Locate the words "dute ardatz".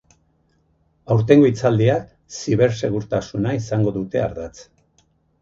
4.01-4.53